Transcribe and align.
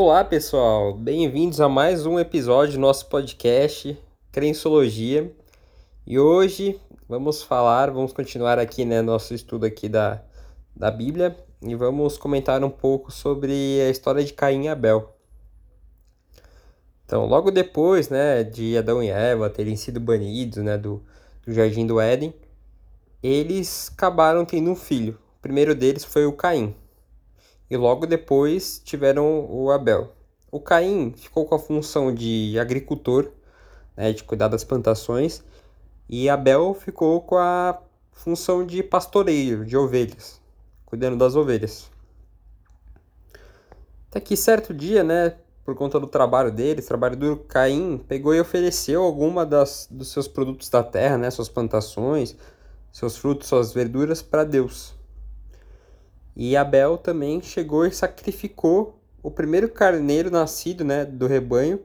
Olá, 0.00 0.22
pessoal. 0.22 0.94
Bem-vindos 0.94 1.60
a 1.60 1.68
mais 1.68 2.06
um 2.06 2.20
episódio 2.20 2.74
do 2.74 2.80
nosso 2.80 3.06
podcast 3.08 3.98
Crençologia. 4.30 5.34
E 6.06 6.16
hoje 6.16 6.80
vamos 7.08 7.42
falar, 7.42 7.90
vamos 7.90 8.12
continuar 8.12 8.60
aqui, 8.60 8.84
né, 8.84 9.02
nosso 9.02 9.34
estudo 9.34 9.66
aqui 9.66 9.88
da, 9.88 10.22
da 10.76 10.88
Bíblia 10.88 11.36
e 11.60 11.74
vamos 11.74 12.16
comentar 12.16 12.62
um 12.62 12.70
pouco 12.70 13.10
sobre 13.10 13.80
a 13.80 13.90
história 13.90 14.22
de 14.22 14.32
Caim 14.32 14.66
e 14.66 14.68
Abel. 14.68 15.16
Então, 17.04 17.26
logo 17.26 17.50
depois, 17.50 18.08
né, 18.08 18.44
de 18.44 18.78
Adão 18.78 19.02
e 19.02 19.08
Eva 19.08 19.50
terem 19.50 19.74
sido 19.74 19.98
banidos, 19.98 20.58
né, 20.62 20.78
do, 20.78 21.02
do 21.44 21.52
Jardim 21.52 21.84
do 21.84 22.00
Éden, 22.00 22.32
eles 23.20 23.90
acabaram 23.92 24.44
tendo 24.44 24.70
um 24.70 24.76
filho. 24.76 25.18
O 25.38 25.42
primeiro 25.42 25.74
deles 25.74 26.04
foi 26.04 26.24
o 26.24 26.32
Caim 26.32 26.72
e 27.70 27.76
logo 27.76 28.06
depois 28.06 28.80
tiveram 28.84 29.46
o 29.50 29.70
Abel. 29.70 30.12
O 30.50 30.60
Caim 30.60 31.12
ficou 31.16 31.44
com 31.44 31.54
a 31.54 31.58
função 31.58 32.14
de 32.14 32.58
agricultor, 32.58 33.30
né, 33.96 34.12
de 34.12 34.24
cuidar 34.24 34.48
das 34.48 34.64
plantações, 34.64 35.42
e 36.08 36.28
Abel 36.28 36.72
ficou 36.72 37.20
com 37.20 37.36
a 37.36 37.78
função 38.12 38.64
de 38.64 38.82
pastoreiro 38.82 39.64
de 39.64 39.76
ovelhas, 39.76 40.40
cuidando 40.86 41.18
das 41.18 41.36
ovelhas. 41.36 41.90
Até 44.08 44.20
que 44.20 44.36
certo 44.36 44.72
dia, 44.72 45.04
né, 45.04 45.36
por 45.64 45.74
conta 45.74 46.00
do 46.00 46.06
trabalho 46.06 46.50
deles, 46.50 46.86
trabalho 46.86 47.14
do 47.14 47.36
Caim, 47.36 47.98
pegou 48.08 48.34
e 48.34 48.40
ofereceu 48.40 49.02
alguma 49.02 49.44
das, 49.44 49.86
dos 49.90 50.08
seus 50.10 50.26
produtos 50.26 50.70
da 50.70 50.82
terra, 50.82 51.18
né, 51.18 51.30
suas 51.30 51.50
plantações, 51.50 52.34
seus 52.90 53.18
frutos, 53.18 53.48
suas 53.48 53.72
verduras 53.74 54.22
para 54.22 54.44
Deus. 54.44 54.97
E 56.38 56.56
Abel 56.56 56.96
também 56.96 57.42
chegou 57.42 57.84
e 57.84 57.90
sacrificou 57.90 58.96
o 59.20 59.28
primeiro 59.28 59.68
carneiro 59.68 60.30
nascido 60.30 60.84
né, 60.84 61.04
do 61.04 61.26
rebanho 61.26 61.80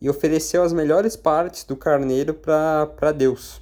e 0.00 0.08
ofereceu 0.08 0.62
as 0.62 0.72
melhores 0.72 1.14
partes 1.14 1.62
do 1.62 1.76
carneiro 1.76 2.32
para 2.32 3.12
Deus. 3.12 3.60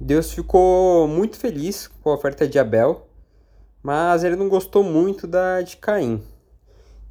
Deus 0.00 0.32
ficou 0.32 1.06
muito 1.06 1.36
feliz 1.36 1.86
com 1.86 2.10
a 2.10 2.14
oferta 2.14 2.48
de 2.48 2.58
Abel, 2.58 3.06
mas 3.80 4.24
ele 4.24 4.34
não 4.34 4.48
gostou 4.48 4.82
muito 4.82 5.24
da 5.28 5.62
de 5.62 5.76
Caim. 5.76 6.20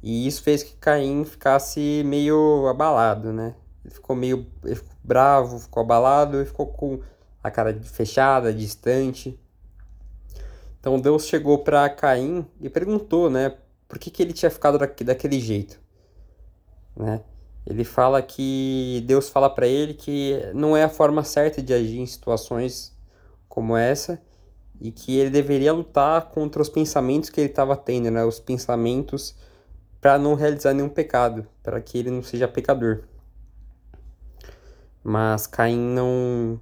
E 0.02 0.26
isso 0.26 0.42
fez 0.42 0.62
que 0.62 0.76
Caim 0.76 1.24
ficasse 1.24 2.02
meio 2.04 2.66
abalado, 2.68 3.32
né? 3.32 3.54
Ele 3.82 3.94
ficou 3.94 4.14
meio 4.14 4.46
ele 4.62 4.74
ficou 4.74 4.96
bravo, 5.02 5.58
ficou 5.58 5.82
abalado 5.82 6.42
e 6.42 6.44
ficou 6.44 6.66
com 6.66 7.00
a 7.42 7.50
cara 7.50 7.72
fechada, 7.82 8.52
distante. 8.52 9.40
Então 10.80 11.00
Deus 11.00 11.26
chegou 11.26 11.58
para 11.58 11.88
Caim 11.90 12.46
e 12.60 12.68
perguntou, 12.68 13.28
né, 13.28 13.56
por 13.88 13.98
que, 13.98 14.10
que 14.10 14.22
ele 14.22 14.32
tinha 14.32 14.50
ficado 14.50 14.78
daquele 14.78 15.40
jeito, 15.40 15.80
né? 16.96 17.20
Ele 17.66 17.84
fala 17.84 18.22
que 18.22 19.04
Deus 19.06 19.28
fala 19.28 19.50
para 19.50 19.66
ele 19.66 19.92
que 19.92 20.40
não 20.54 20.74
é 20.74 20.84
a 20.84 20.88
forma 20.88 21.22
certa 21.22 21.60
de 21.60 21.74
agir 21.74 21.98
em 21.98 22.06
situações 22.06 22.96
como 23.46 23.76
essa 23.76 24.22
e 24.80 24.90
que 24.90 25.18
ele 25.18 25.28
deveria 25.28 25.72
lutar 25.72 26.30
contra 26.30 26.62
os 26.62 26.68
pensamentos 26.68 27.28
que 27.28 27.40
ele 27.40 27.50
estava 27.50 27.76
tendo, 27.76 28.10
né? 28.10 28.24
Os 28.24 28.40
pensamentos 28.40 29.36
para 30.00 30.18
não 30.18 30.34
realizar 30.34 30.72
nenhum 30.72 30.88
pecado, 30.88 31.46
para 31.62 31.80
que 31.80 31.98
ele 31.98 32.10
não 32.10 32.22
seja 32.22 32.48
pecador. 32.48 33.02
Mas 35.02 35.46
Caim 35.46 35.78
não 35.78 36.60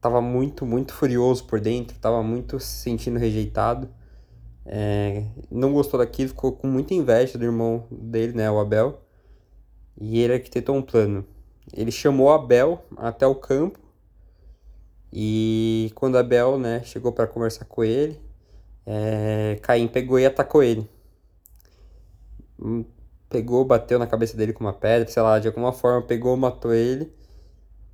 tava 0.00 0.20
muito, 0.20 0.64
muito 0.66 0.92
furioso 0.94 1.44
por 1.44 1.60
dentro, 1.60 1.98
tava 1.98 2.22
muito 2.22 2.58
se 2.60 2.82
sentindo 2.82 3.18
rejeitado. 3.18 3.88
É, 4.64 5.24
não 5.50 5.72
gostou 5.72 5.98
daquilo, 5.98 6.28
ficou 6.28 6.52
com 6.52 6.66
muita 6.66 6.94
inveja 6.94 7.38
do 7.38 7.44
irmão 7.44 7.86
dele, 7.90 8.32
né, 8.34 8.50
o 8.50 8.58
Abel. 8.58 9.00
E 10.00 10.20
ele 10.20 10.34
arquitetou 10.34 10.76
um 10.76 10.82
plano. 10.82 11.24
Ele 11.72 11.90
chamou 11.90 12.30
Abel 12.32 12.84
até 12.96 13.26
o 13.26 13.34
campo. 13.34 13.78
E 15.12 15.90
quando 15.94 16.18
Abel, 16.18 16.58
né, 16.58 16.82
chegou 16.84 17.12
para 17.12 17.26
conversar 17.26 17.64
com 17.64 17.82
ele, 17.82 18.20
é, 18.86 19.58
Caim 19.62 19.88
pegou 19.88 20.18
e 20.18 20.26
atacou 20.26 20.62
ele. 20.62 20.88
Hum, 22.60 22.84
pegou, 23.28 23.64
bateu 23.64 23.98
na 23.98 24.06
cabeça 24.06 24.36
dele 24.36 24.52
com 24.52 24.64
uma 24.64 24.72
pedra, 24.72 25.08
sei 25.08 25.22
lá, 25.22 25.38
de 25.38 25.48
alguma 25.48 25.72
forma 25.72 26.02
pegou, 26.02 26.36
matou 26.36 26.74
ele. 26.74 27.12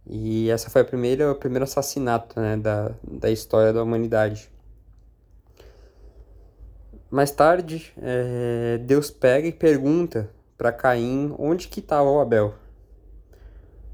E 0.07 0.51
essa 0.51 0.69
foi 0.69 0.83
a 0.83 0.85
primeira, 0.85 1.33
o 1.33 1.35
primeiro 1.35 1.65
assassinato 1.65 2.39
né, 2.39 2.57
da, 2.57 2.93
da 3.03 3.31
história 3.31 3.73
da 3.73 3.83
humanidade. 3.83 4.51
Mais 7.11 7.31
tarde, 7.31 7.93
é, 8.03 8.79
Deus 8.79 9.11
pega 9.11 9.49
e 9.49 9.53
pergunta 9.53 10.31
para 10.59 10.73
Caim 10.73 11.35
onde 11.39 11.69
que 11.69 11.81
estava 11.81 12.11
o 12.11 12.21
Abel. 12.21 12.55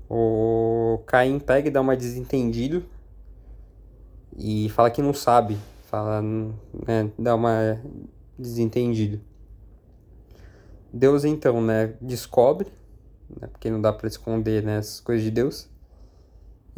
O 0.08 1.02
Caim 1.06 1.38
pega 1.38 1.68
e 1.68 1.70
dá 1.70 1.80
uma 1.80 1.96
desentendido 1.96 2.84
e 4.36 4.68
fala 4.70 4.90
que 4.90 5.00
não 5.00 5.14
sabe, 5.14 5.56
fala, 5.86 6.20
né, 6.22 7.10
dá 7.16 7.36
uma 7.36 7.80
desentendido. 8.36 9.20
Deus 10.92 11.24
então, 11.24 11.60
né, 11.60 11.94
descobre, 12.00 12.66
né, 13.40 13.46
porque 13.46 13.70
não 13.70 13.80
dá 13.80 13.92
para 13.92 14.08
esconder 14.08 14.64
né, 14.64 14.78
as 14.78 14.98
coisas 14.98 15.22
de 15.22 15.30
Deus 15.30 15.69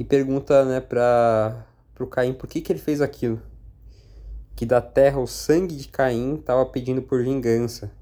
e 0.03 0.05
pergunta 0.05 0.65
né, 0.65 0.81
para 0.81 1.65
o 2.01 2.09
Caim 2.09 2.35
por 2.35 2.49
que, 2.49 2.61
que 2.61 2.73
ele 2.73 2.81
fez 2.81 3.01
aquilo. 3.01 3.41
Que 4.57 4.67
da 4.67 4.81
terra 4.81 5.21
o 5.21 5.29
sangue 5.29 5.77
de 5.77 5.87
Caim 5.87 6.41
estava 6.41 6.67
pedindo 6.67 7.01
por 7.03 7.23
vingança. 7.23 7.93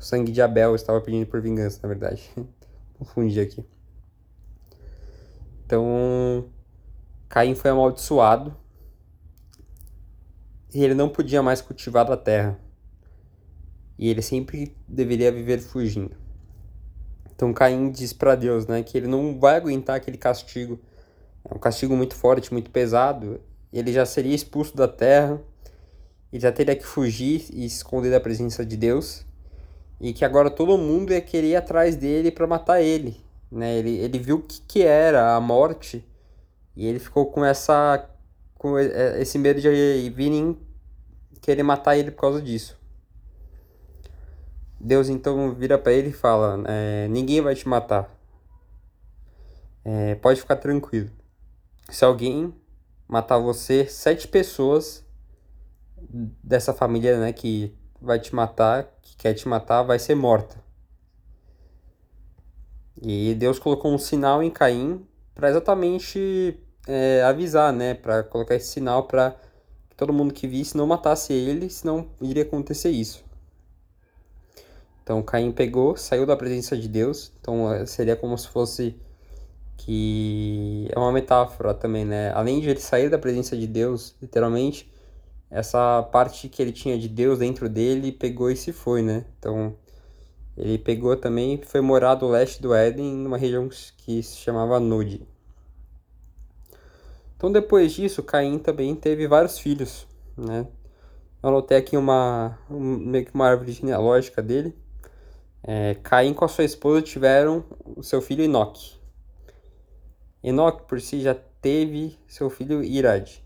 O 0.00 0.02
sangue 0.02 0.32
de 0.32 0.40
Abel 0.40 0.74
estava 0.74 0.98
pedindo 1.02 1.26
por 1.26 1.42
vingança, 1.42 1.78
na 1.82 1.88
verdade. 1.90 2.22
Confundi 2.98 3.38
aqui. 3.38 3.62
Então, 5.66 6.48
Caim 7.28 7.54
foi 7.54 7.70
amaldiçoado 7.70 8.56
e 10.72 10.82
ele 10.82 10.94
não 10.94 11.10
podia 11.10 11.42
mais 11.42 11.60
cultivar 11.60 12.10
a 12.10 12.16
terra. 12.16 12.58
E 13.98 14.08
ele 14.08 14.22
sempre 14.22 14.74
deveria 14.88 15.30
viver 15.30 15.60
fugindo. 15.60 16.16
Então 17.34 17.52
Caim 17.52 17.90
diz 17.90 18.14
para 18.14 18.34
Deus, 18.34 18.66
né, 18.66 18.82
que 18.82 18.96
ele 18.96 19.06
não 19.06 19.38
vai 19.38 19.56
aguentar 19.56 19.96
aquele 19.96 20.16
castigo. 20.16 20.80
É 21.48 21.54
um 21.54 21.58
castigo 21.58 21.96
muito 21.96 22.14
forte, 22.14 22.52
muito 22.52 22.70
pesado. 22.70 23.40
Ele 23.72 23.92
já 23.92 24.06
seria 24.06 24.34
expulso 24.34 24.76
da 24.76 24.88
terra. 24.88 25.40
Ele 26.32 26.40
já 26.40 26.50
teria 26.50 26.74
que 26.74 26.84
fugir 26.84 27.46
e 27.52 27.68
se 27.68 27.76
esconder 27.76 28.10
da 28.10 28.20
presença 28.20 28.64
de 28.64 28.76
Deus. 28.76 29.24
E 30.00 30.12
que 30.12 30.24
agora 30.24 30.50
todo 30.50 30.76
mundo 30.78 31.12
ia 31.12 31.20
querer 31.20 31.48
ir 31.48 31.56
atrás 31.56 31.96
dele 31.96 32.30
para 32.30 32.46
matar 32.46 32.82
ele, 32.82 33.16
né? 33.50 33.76
Ele, 33.76 33.96
ele 33.98 34.18
viu 34.18 34.36
o 34.36 34.42
que, 34.42 34.60
que 34.62 34.82
era 34.82 35.36
a 35.36 35.40
morte 35.40 36.04
e 36.76 36.86
ele 36.86 36.98
ficou 36.98 37.26
com 37.26 37.44
essa 37.44 38.10
com 38.58 38.78
esse 38.78 39.38
medo 39.38 39.60
de 39.60 40.10
virem 40.10 40.58
querer 41.40 41.62
matar 41.62 41.96
ele 41.96 42.10
por 42.10 42.22
causa 42.22 42.42
disso. 42.42 42.76
Deus 44.80 45.08
então 45.08 45.54
vira 45.54 45.78
para 45.78 45.92
ele 45.92 46.08
e 46.08 46.12
fala: 46.12 46.62
é, 46.66 47.06
Ninguém 47.08 47.40
vai 47.40 47.54
te 47.54 47.68
matar. 47.68 48.10
É, 49.84 50.14
pode 50.16 50.40
ficar 50.40 50.56
tranquilo. 50.56 51.10
Se 51.88 52.04
alguém 52.04 52.54
matar 53.06 53.38
você, 53.38 53.86
sete 53.86 54.26
pessoas 54.26 55.04
dessa 56.42 56.72
família 56.72 57.18
né, 57.18 57.32
que 57.32 57.74
vai 58.00 58.18
te 58.18 58.34
matar, 58.34 58.88
que 59.02 59.16
quer 59.16 59.34
te 59.34 59.48
matar, 59.48 59.82
vai 59.82 59.98
ser 59.98 60.14
morta. 60.14 60.62
E 63.00 63.34
Deus 63.34 63.58
colocou 63.58 63.92
um 63.92 63.98
sinal 63.98 64.42
em 64.42 64.50
Caim 64.50 65.06
para 65.34 65.50
exatamente 65.50 66.58
é, 66.86 67.22
avisar, 67.22 67.72
né? 67.72 67.94
Para 67.94 68.22
colocar 68.22 68.54
esse 68.54 68.68
sinal 68.68 69.04
para 69.04 69.36
que 69.90 69.96
todo 69.96 70.12
mundo 70.12 70.32
que 70.32 70.46
visse 70.46 70.76
não 70.76 70.86
matasse 70.86 71.32
ele, 71.32 71.68
senão 71.68 72.08
iria 72.20 72.44
acontecer 72.44 72.90
isso. 72.90 73.24
Então 75.02 75.22
Caim 75.22 75.52
pegou, 75.52 75.96
saiu 75.96 76.24
da 76.24 76.36
presença 76.36 76.76
de 76.76 76.88
Deus. 76.88 77.32
Então 77.40 77.72
eh, 77.72 77.84
seria 77.84 78.16
como 78.16 78.38
se 78.38 78.48
fosse 78.48 78.96
que 79.76 80.88
é 80.90 80.98
uma 80.98 81.12
metáfora 81.12 81.74
também, 81.74 82.04
né? 82.04 82.32
Além 82.32 82.60
de 82.60 82.70
ele 82.70 82.80
sair 82.80 83.08
da 83.08 83.18
presença 83.18 83.56
de 83.56 83.66
Deus, 83.66 84.14
literalmente, 84.20 84.90
essa 85.50 86.02
parte 86.02 86.48
que 86.48 86.60
ele 86.60 86.72
tinha 86.72 86.98
de 86.98 87.08
Deus 87.08 87.38
dentro 87.38 87.68
dele 87.68 88.12
pegou 88.12 88.50
e 88.50 88.56
se 88.56 88.72
foi, 88.72 89.02
né? 89.02 89.24
Então 89.38 89.76
ele 90.56 90.78
pegou 90.78 91.16
também 91.16 91.54
e 91.54 91.64
foi 91.64 91.80
morar 91.80 92.14
do 92.14 92.28
leste 92.28 92.62
do 92.62 92.74
Éden, 92.74 93.14
numa 93.14 93.36
região 93.36 93.68
que 93.98 94.22
se 94.22 94.36
chamava 94.36 94.80
Nod. 94.80 95.26
Então 97.36 97.52
depois 97.52 97.92
disso, 97.92 98.22
Caim 98.22 98.58
também 98.58 98.94
teve 98.94 99.26
vários 99.26 99.58
filhos, 99.58 100.06
né? 100.36 100.66
Eu 101.42 101.50
anotei 101.50 101.76
aqui 101.76 101.96
uma, 101.96 102.58
um, 102.70 102.80
meio 102.80 103.26
que 103.26 103.34
uma 103.34 103.46
árvore 103.46 103.72
genealógica 103.72 104.40
dele. 104.40 104.74
É, 105.62 105.94
Caim 106.02 106.32
com 106.32 106.44
a 106.44 106.48
sua 106.48 106.64
esposa 106.64 107.02
tiveram 107.02 107.64
o 107.96 108.02
seu 108.02 108.22
filho 108.22 108.42
Enoque. 108.42 109.03
Enoque 110.44 110.86
por 110.86 111.00
si 111.00 111.22
já 111.22 111.34
teve 111.34 112.18
seu 112.28 112.50
filho 112.50 112.84
Irad. 112.84 113.42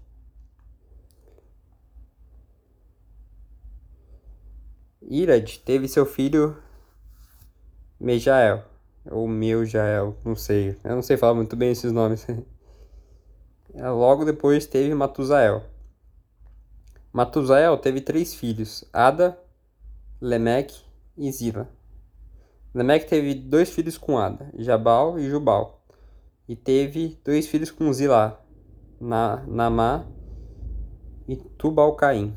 Irad 5.00 5.60
teve 5.60 5.86
seu 5.86 6.04
filho 6.04 6.60
Mejael, 8.00 8.64
ou 9.08 9.28
Meujael, 9.28 10.16
não 10.24 10.34
sei. 10.34 10.76
Eu 10.82 10.96
não 10.96 11.02
sei 11.02 11.16
falar 11.16 11.34
muito 11.34 11.54
bem 11.54 11.70
esses 11.70 11.92
nomes. 11.92 12.26
Logo 13.72 14.24
depois 14.24 14.66
teve 14.66 14.92
Matusael. 14.92 15.62
Matusael 17.12 17.78
teve 17.78 18.00
três 18.00 18.34
filhos, 18.34 18.84
Ada, 18.92 19.38
Lemeque 20.20 20.82
e 21.16 21.30
Zila. 21.30 21.70
Lemeque 22.74 23.06
teve 23.06 23.34
dois 23.34 23.70
filhos 23.70 23.96
com 23.96 24.18
Ada, 24.18 24.50
Jabal 24.58 25.16
e 25.16 25.30
Jubal. 25.30 25.77
E 26.48 26.56
teve 26.56 27.20
dois 27.22 27.46
filhos 27.46 27.70
com 27.70 27.92
Zilá, 27.92 28.40
Na, 28.98 29.44
Namá 29.46 30.06
e 31.28 31.36
Tubal-Caim. 31.36 32.34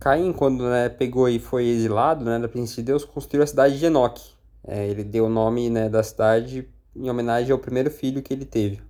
Caim, 0.00 0.32
quando 0.32 0.64
né, 0.64 0.88
pegou 0.88 1.28
e 1.28 1.38
foi 1.38 1.66
exilado 1.66 2.24
né, 2.24 2.38
da 2.38 2.48
presença 2.48 2.76
de 2.76 2.82
Deus, 2.82 3.04
construiu 3.04 3.44
a 3.44 3.46
cidade 3.46 3.78
de 3.78 3.86
Enoque. 3.86 4.34
É, 4.64 4.86
ele 4.88 5.04
deu 5.04 5.26
o 5.26 5.28
nome 5.28 5.70
né, 5.70 5.88
da 5.88 6.02
cidade 6.02 6.68
em 6.94 7.08
homenagem 7.08 7.52
ao 7.52 7.58
primeiro 7.58 7.90
filho 7.90 8.22
que 8.22 8.32
ele 8.34 8.44
teve. 8.44 8.82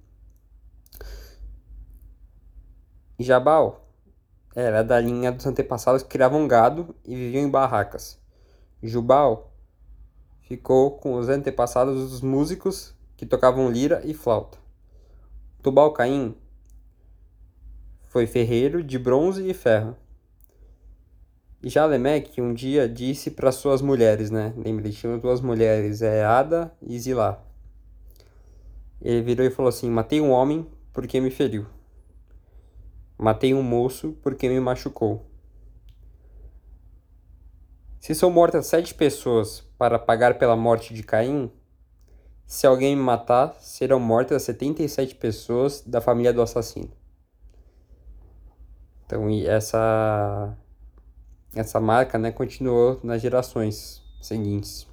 Jabal 3.19 3.87
era 4.55 4.83
da 4.83 4.99
linha 4.99 5.31
dos 5.31 5.47
antepassados 5.47 6.03
que 6.03 6.09
criavam 6.09 6.49
gado 6.49 6.95
e 7.05 7.15
viviam 7.15 7.45
em 7.45 7.51
barracas. 7.51 8.19
Jubal 8.83 9.53
ficou 10.47 10.93
com 10.93 11.15
os 11.15 11.29
antepassados 11.29 12.11
dos 12.11 12.21
músicos 12.21 12.95
que 13.17 13.27
tocavam 13.27 13.71
lira 13.71 14.01
e 14.05 14.15
flauta. 14.15 14.59
Tubal-Caim 15.63 16.37
foi 18.05 18.27
ferreiro 18.27 18.83
de 18.83 18.99
bronze 18.99 19.49
e 19.49 19.53
ferro. 19.53 19.97
E 21.63 21.69
já 21.69 21.85
Lemeque 21.85 22.41
um 22.41 22.55
dia 22.55 22.89
disse 22.89 23.31
para 23.31 23.51
suas 23.51 23.83
mulheres, 23.83 24.31
né? 24.31 24.55
Lembre, 24.57 24.93
tinham 24.93 25.19
duas 25.19 25.41
mulheres, 25.41 26.01
é 26.01 26.25
Ada 26.25 26.73
e 26.81 26.99
Zilá. 26.99 27.43
Ele 29.03 29.23
virou 29.23 29.45
e 29.45 29.51
falou 29.51 29.69
assim: 29.69 29.91
Matei 29.91 30.21
um 30.21 30.31
homem 30.31 30.67
porque 30.93 31.21
me 31.21 31.31
feriu. 31.31 31.67
Matei 33.19 33.53
um 33.53 33.63
moço 33.63 34.17
porque 34.23 34.49
me 34.49 34.61
machucou. 34.61 35.27
Se 38.07 38.15
são 38.15 38.31
mortas 38.31 38.67
sete 38.67 38.95
pessoas 38.95 39.65
para 39.77 39.99
pagar 39.99 40.39
pela 40.39 40.55
morte 40.55 40.95
de 40.95 41.03
Caim, 41.03 41.51
se 42.47 42.65
alguém 42.65 42.95
me 42.95 43.03
matar, 43.03 43.57
serão 43.59 43.99
mortas 43.99 44.45
77 44.45 45.17
pessoas 45.17 45.83
da 45.85 46.01
família 46.01 46.33
do 46.33 46.41
assassino. 46.41 46.93
Então, 49.05 49.29
essa 49.45 50.57
essa 51.53 51.81
marca, 51.81 52.17
né, 52.17 52.31
continuou 52.31 53.01
nas 53.03 53.21
gerações 53.21 54.01
seguintes. 54.23 54.87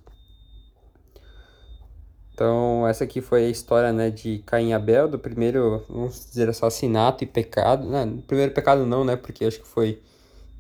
Então, 2.34 2.88
essa 2.88 3.04
aqui 3.04 3.22
foi 3.22 3.46
a 3.46 3.50
história, 3.50 3.94
né, 3.94 4.10
de 4.10 4.40
Caim 4.40 4.70
e 4.70 4.74
Abel, 4.74 5.08
do 5.08 5.20
primeiro, 5.20 5.86
vamos 5.88 6.16
dizer, 6.26 6.50
assassinato 6.50 7.24
e 7.24 7.28
pecado. 7.28 7.88
Não, 7.88 8.18
primeiro 8.22 8.52
pecado 8.56 8.88
não, 8.88 9.06
né, 9.06 9.16
porque 9.16 9.46
acho 9.46 9.62
que 9.62 9.68
foi 9.68 10.02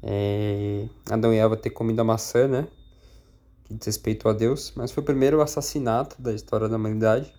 é, 0.04 0.86
Adão 1.10 1.34
e 1.34 1.38
Eva 1.38 1.56
ter 1.56 1.70
comido 1.70 2.02
a 2.02 2.04
maçã, 2.04 2.48
né, 2.48 2.68
que 3.64 3.74
desrespeitou 3.74 4.30
a 4.30 4.34
Deus. 4.34 4.74
Mas 4.76 4.92
foi 4.92 5.02
o 5.02 5.06
primeiro 5.06 5.42
assassinato 5.42 6.22
da 6.22 6.34
história 6.34 6.68
da 6.68 6.76
humanidade. 6.76 7.34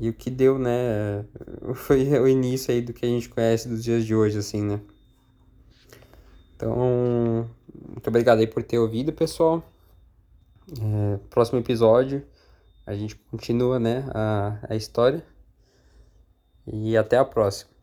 E 0.00 0.08
o 0.08 0.12
que 0.12 0.30
deu, 0.30 0.58
né, 0.58 1.24
foi 1.74 2.06
o 2.20 2.28
início 2.28 2.72
aí 2.72 2.80
do 2.80 2.92
que 2.92 3.04
a 3.04 3.08
gente 3.08 3.28
conhece 3.28 3.68
dos 3.68 3.82
dias 3.82 4.04
de 4.04 4.14
hoje, 4.14 4.38
assim, 4.38 4.62
né. 4.62 4.80
Então, 6.56 7.48
muito 7.88 8.08
obrigado 8.08 8.38
aí 8.38 8.46
por 8.46 8.62
ter 8.62 8.78
ouvido, 8.78 9.12
pessoal. 9.12 9.62
É, 10.80 11.18
próximo 11.30 11.58
episódio 11.58 12.22
a 12.88 12.94
gente 12.94 13.16
continua, 13.30 13.78
né, 13.78 14.08
a, 14.14 14.58
a 14.70 14.74
história. 14.74 15.22
E 16.66 16.96
até 16.96 17.18
a 17.18 17.24
próxima. 17.24 17.77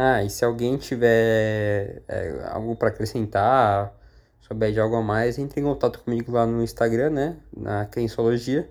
Ah, 0.00 0.22
e 0.22 0.30
se 0.30 0.44
alguém 0.44 0.76
tiver 0.76 2.04
é, 2.06 2.48
algo 2.52 2.76
para 2.76 2.88
acrescentar, 2.88 3.92
souber 4.40 4.72
de 4.72 4.78
algo 4.78 4.94
a 4.94 5.02
mais, 5.02 5.38
entre 5.38 5.60
em 5.60 5.64
contato 5.64 5.98
comigo 6.04 6.30
lá 6.30 6.46
no 6.46 6.62
Instagram, 6.62 7.10
né, 7.10 7.36
na 7.52 7.84
Crensologia. 7.84 8.70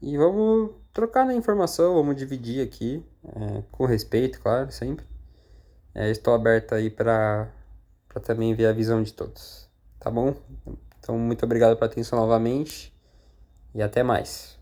E 0.00 0.16
vamos 0.16 0.70
trocar 0.92 1.26
na 1.26 1.32
né, 1.32 1.38
informação, 1.38 1.94
vamos 1.94 2.14
dividir 2.14 2.64
aqui, 2.64 3.04
é, 3.26 3.64
com 3.72 3.84
respeito, 3.84 4.40
claro, 4.40 4.70
sempre. 4.70 5.04
É, 5.92 6.08
estou 6.08 6.32
aberto 6.32 6.72
aí 6.72 6.88
para 6.88 7.50
também 8.22 8.54
ver 8.54 8.66
a 8.66 8.72
visão 8.72 9.02
de 9.02 9.12
todos, 9.12 9.68
tá 9.98 10.08
bom? 10.08 10.36
Então, 11.00 11.18
muito 11.18 11.44
obrigado 11.44 11.76
pela 11.76 11.90
atenção 11.90 12.16
novamente 12.16 12.94
e 13.74 13.82
até 13.82 14.04
mais. 14.04 14.57